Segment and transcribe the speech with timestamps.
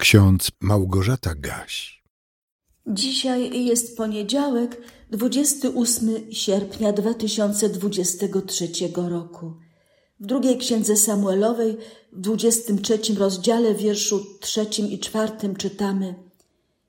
[0.00, 2.02] Ksiądz Małgorzata Gaś.
[2.86, 9.56] Dzisiaj jest poniedziałek, 28 sierpnia 2023 roku.
[10.20, 11.76] W drugiej księdze Samuelowej,
[12.12, 16.14] w 23 rozdziale, wierszu trzecim i czwartym czytamy: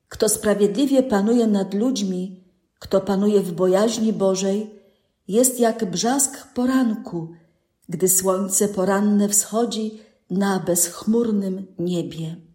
[0.08, 2.40] Kto sprawiedliwie panuje nad ludźmi,
[2.78, 4.70] kto panuje w bojaźni Bożej,
[5.28, 7.32] jest jak brzask poranku,
[7.88, 10.00] gdy słońce poranne wschodzi
[10.30, 12.51] na bezchmurnym niebie.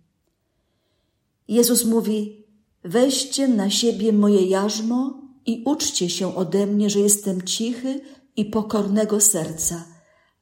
[1.47, 2.45] Jezus mówi:
[2.83, 8.01] Weźcie na siebie moje jarzmo i uczcie się ode mnie, że jestem cichy
[8.35, 9.85] i pokornego serca,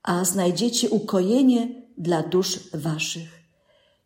[0.03, 3.29] a znajdziecie ukojenie dla dusz waszych.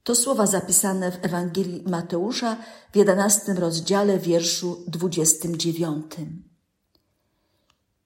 [0.03, 2.57] To słowa zapisane w Ewangelii Mateusza
[2.91, 6.43] w jedenastym rozdziale, wierszu dwudziestym dziewiątym.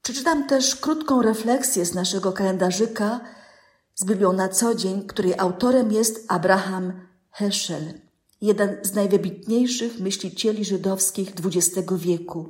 [0.02, 3.20] Przeczytam też krótką refleksję z naszego kalendarzyka
[3.96, 6.94] z Biblią na co dzień, której autorem jest Abraham
[7.32, 7.94] Heschel
[8.44, 12.50] jeden z najwybitniejszych myślicieli żydowskich XX wieku,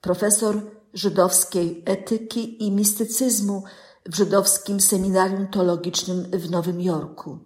[0.00, 0.60] profesor
[0.94, 3.62] żydowskiej etyki i mistycyzmu
[4.06, 7.38] w żydowskim seminarium teologicznym w Nowym Jorku.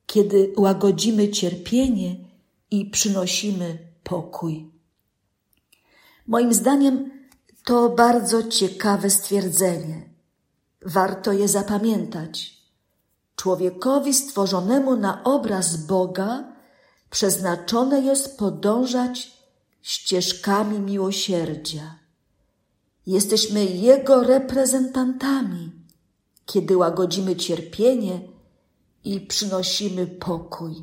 [0.07, 2.17] kiedy łagodzimy cierpienie
[2.71, 4.71] i przynosimy pokój.
[6.27, 7.11] Moim zdaniem
[7.65, 10.09] to bardzo ciekawe stwierdzenie.
[10.87, 12.63] Warto je zapamiętać.
[13.37, 16.53] Człowiekowi stworzonemu na obraz Boga
[17.11, 19.42] przeznaczone jest podążać
[19.83, 21.99] ścieżkami miłosierdzia.
[23.07, 25.73] Jesteśmy Jego reprezentantami,
[26.47, 28.21] kiedy łagodzimy cierpienie
[29.05, 30.75] i przynosimy pokój.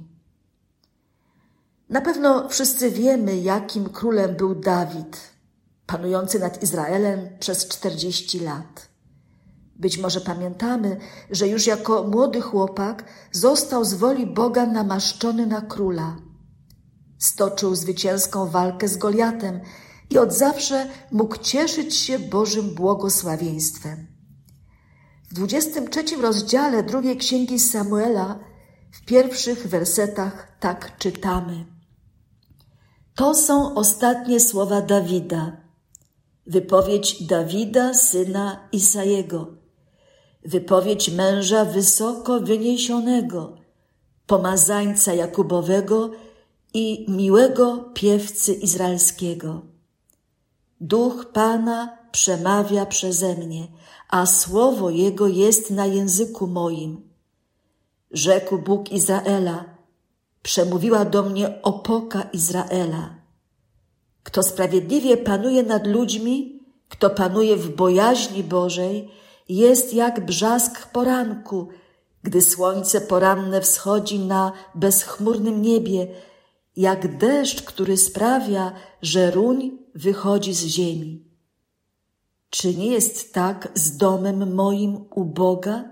[1.89, 5.17] Na pewno wszyscy wiemy, jakim królem był Dawid,
[5.85, 8.89] panujący nad Izraelem przez czterdzieści lat.
[9.75, 10.97] Być może pamiętamy,
[11.31, 16.15] że już jako młody chłopak został z woli Boga namaszczony na króla–
[17.19, 19.59] Stoczył zwycięską walkę z Goliatem
[20.09, 24.07] i od zawsze mógł cieszyć się Bożym błogosławieństwem.
[25.30, 28.40] W 23 rozdziale drugiej księgi Samuela
[28.91, 31.66] w pierwszych wersetach tak czytamy.
[33.16, 35.57] To są ostatnie słowa Dawida.
[36.47, 39.47] Wypowiedź Dawida, syna Isajego.
[40.46, 43.57] Wypowiedź męża wysoko wyniesionego,
[44.28, 46.12] pomazańca Jakubowego
[46.74, 49.62] i miłego piewcy izraelskiego.
[50.81, 53.68] Duch Pana przemawia przeze mnie,
[54.09, 57.09] a słowo Jego jest na języku moim.
[58.12, 59.66] Rzekł Bóg Izraela,
[60.44, 63.16] przemówiła do mnie opoka Izraela.
[64.24, 66.59] Kto sprawiedliwie panuje nad ludźmi,
[66.90, 69.09] kto panuje w bojaźni Bożej,
[69.50, 71.68] jest jak brzask poranku,
[72.24, 76.07] gdy słońce poranne wschodzi na bezchmurnym niebie,
[76.79, 81.23] jak deszcz, który sprawia, że ruń wychodzi z ziemi.
[82.50, 85.84] Czy nie jest tak z domem moim u Boga?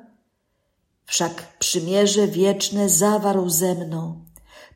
[1.06, 4.26] Wszak przymierze wieczne zawarł ze mną,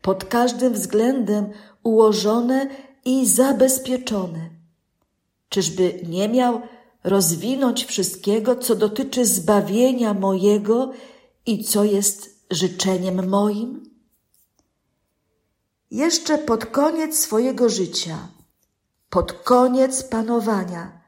[0.02, 1.50] pod każdym względem
[1.84, 2.70] ułożone
[3.06, 4.50] i zabezpieczone.
[5.50, 6.62] Czyżby nie miał
[7.04, 10.92] rozwinąć wszystkiego, co dotyczy zbawienia mojego
[11.46, 13.91] i co jest życzeniem moim?
[15.92, 18.28] Jeszcze pod koniec swojego życia,
[19.10, 21.02] pod koniec panowania,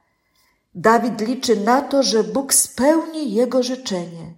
[0.75, 4.33] Dawid liczy na to, że Bóg spełni jego życzenie,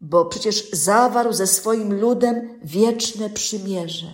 [0.00, 4.06] bo przecież zawarł ze swoim ludem wieczne przymierze.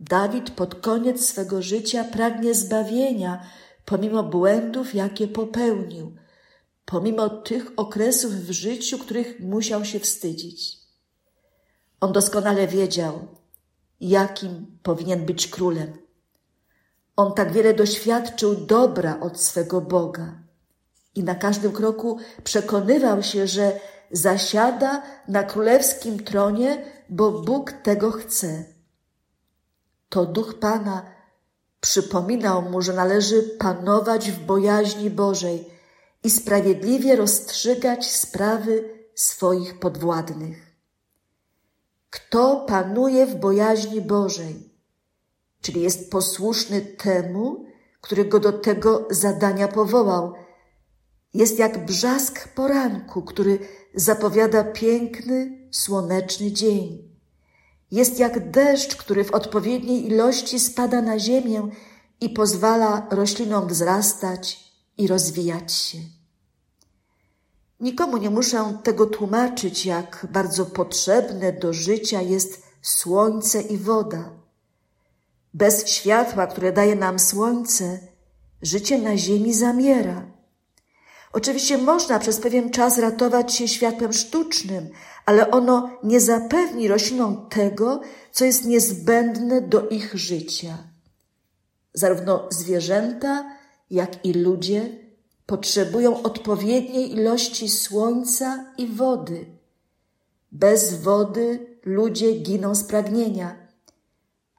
[0.00, 3.46] Dawid pod koniec swego życia pragnie zbawienia,
[3.84, 6.16] pomimo błędów, jakie popełnił,
[6.84, 10.78] pomimo tych okresów w życiu, których musiał się wstydzić.
[12.00, 13.28] On doskonale wiedział,
[14.00, 15.92] jakim powinien być królem.
[17.16, 20.44] On tak wiele doświadczył dobra od swego Boga
[21.14, 23.80] i na każdym kroku przekonywał się, że
[24.10, 28.64] zasiada na królewskim tronie, bo Bóg tego chce.
[30.08, 31.06] To duch Pana
[31.80, 35.70] przypominał mu, że należy panować w bojaźni Bożej
[36.22, 40.73] i sprawiedliwie rozstrzygać sprawy swoich podwładnych.
[42.14, 44.74] Kto panuje w bojaźni Bożej?
[45.64, 47.64] czyli jest posłuszny temu,
[48.00, 50.32] który go do tego zadania powołał.
[51.34, 53.58] Jest jak brzask poranku, który
[53.94, 57.08] zapowiada piękny, słoneczny dzień.
[57.90, 61.68] Jest jak deszcz, który w odpowiedniej ilości spada na ziemię
[62.20, 65.98] i pozwala roślinom wzrastać i rozwijać się.
[67.84, 74.30] Nikomu nie muszę tego tłumaczyć, jak bardzo potrzebne do życia jest słońce i woda.
[75.54, 77.98] Bez światła, które daje nam słońce,
[78.62, 80.26] życie na ziemi zamiera.
[81.32, 84.90] Oczywiście można przez pewien czas ratować się światłem sztucznym,
[85.26, 88.00] ale ono nie zapewni roślinom tego,
[88.32, 90.78] co jest niezbędne do ich życia.
[91.94, 93.56] Zarówno zwierzęta,
[93.90, 95.03] jak i ludzie
[95.46, 99.46] potrzebują odpowiedniej ilości słońca i wody.
[100.52, 103.56] Bez wody ludzie giną z pragnienia,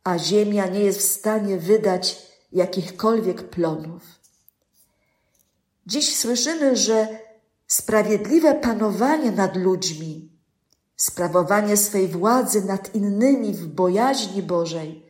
[0.04, 2.22] a ziemia nie jest w stanie wydać
[2.52, 4.04] jakichkolwiek plonów.
[5.86, 7.20] Dziś słyszymy, że
[7.68, 10.30] sprawiedliwe panowanie nad ludźmi,
[10.96, 15.06] sprawowanie swej władzy nad innymi w bojaźni Bożej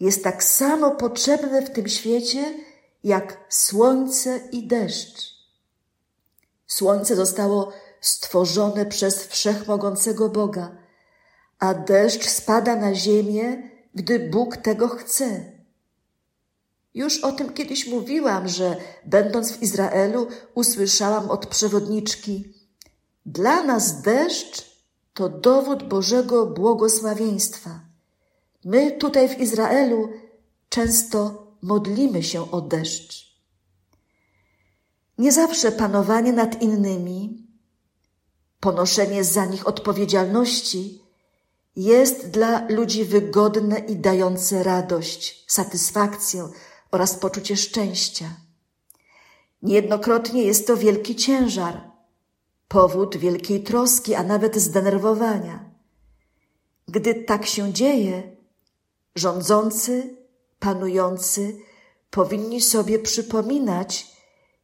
[0.00, 2.54] jest tak samo potrzebne w tym świecie,
[3.04, 5.34] jak słońce i deszcz.
[6.66, 10.76] Słońce zostało stworzone przez wszechmogącego Boga,
[11.58, 15.52] a deszcz spada na ziemię, gdy Bóg tego chce.
[16.94, 22.54] Już o tym kiedyś mówiłam, że będąc w Izraelu usłyszałam od przewodniczki:
[23.26, 24.74] Dla nas deszcz
[25.14, 27.80] to dowód Bożego błogosławieństwa.
[28.64, 30.08] My tutaj w Izraelu
[30.68, 33.34] często modlimy się o deszcz.
[35.18, 37.46] Nie zawsze panowanie nad innymi,
[38.60, 41.02] ponoszenie za nich odpowiedzialności
[41.76, 46.48] jest dla ludzi wygodne i dające radość, satysfakcję
[46.90, 48.36] oraz poczucie szczęścia.
[49.62, 51.90] Niejednokrotnie jest to wielki ciężar,
[52.68, 55.70] powód wielkiej troski, a nawet zdenerwowania.
[56.88, 58.36] Gdy tak się dzieje,
[59.14, 60.23] rządzący,
[60.64, 61.56] panujący
[62.10, 64.06] powinni sobie przypominać,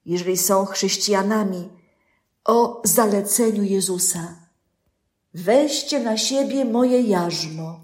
[0.07, 1.69] jeżeli są chrześcijanami,
[2.45, 4.37] o zaleceniu Jezusa.
[5.35, 7.81] Weźcie na siebie moje jarzmo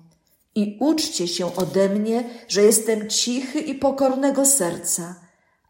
[0.55, 5.15] i uczcie się ode mnie, że jestem cichy i pokornego serca,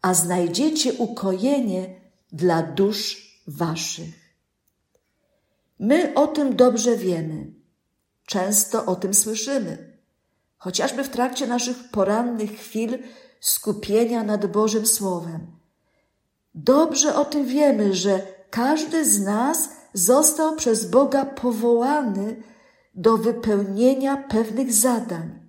[0.03, 2.01] a znajdziecie ukojenie
[2.33, 4.15] dla dusz waszych.
[5.79, 7.53] My o tym dobrze wiemy.
[8.27, 9.96] Często o tym słyszymy.
[10.59, 12.99] Chociażby w trakcie naszych porannych chwil
[13.41, 15.47] skupienia nad Bożym Słowem.
[16.55, 22.43] Dobrze o tym wiemy, że każdy z nas został przez Boga powołany
[22.95, 25.49] do wypełnienia pewnych zadań,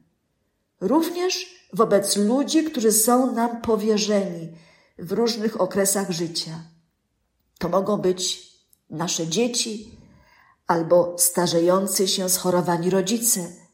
[0.82, 4.50] również wobec ludzi, którzy są nam powierzeni
[5.00, 6.64] w różnych okresach życia.
[7.60, 8.52] To mogą być
[8.90, 9.92] nasze dzieci
[10.68, 13.67] albo starzejący się schorowani rodzice.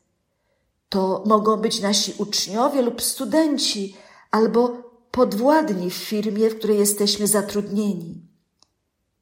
[0.93, 3.97] To mogą być nasi uczniowie lub studenci
[4.31, 4.69] albo
[5.11, 8.27] podwładni w firmie, w której jesteśmy zatrudnieni.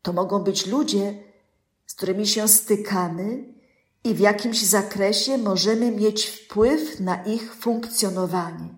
[0.02, 1.24] To mogą być ludzie,
[1.88, 3.54] z którymi się stykamy
[4.04, 8.70] i w jakimś zakresie możemy mieć wpływ na ich funkcjonowanie.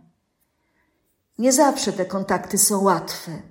[1.37, 3.41] Nie zawsze te kontakty są łatwe,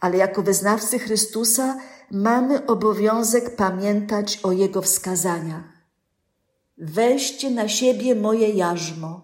[0.00, 1.78] ale jako wyznawcy Chrystusa
[2.10, 5.73] mamy obowiązek pamiętać o Jego wskazaniach.
[6.78, 9.20] Weźcie na siebie moje jarzmo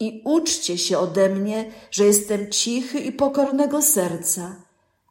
[0.00, 4.56] i uczcie się ode mnie, że jestem cichy i pokornego serca,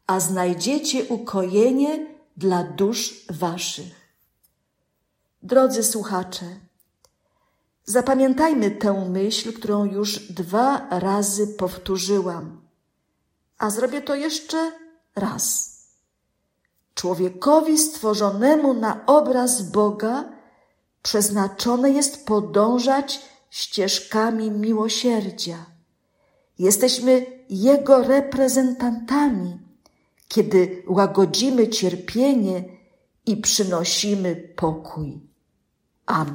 [0.06, 2.06] a znajdziecie ukojenie
[2.36, 4.08] dla dusz waszych.
[5.42, 6.46] Drodzy słuchacze,
[7.84, 12.60] zapamiętajmy tę myśl, którą już dwa razy powtórzyłam,
[13.58, 14.72] a zrobię to jeszcze
[15.16, 15.78] raz.
[16.94, 20.37] Człowiekowi stworzonemu na obraz Boga
[21.02, 25.66] przeznaczone jest podążać ścieżkami miłosierdzia.
[26.58, 29.58] Jesteśmy Jego reprezentantami,
[30.28, 32.64] kiedy łagodzimy cierpienie
[33.26, 35.20] i przynosimy pokój.
[36.06, 36.34] Amen.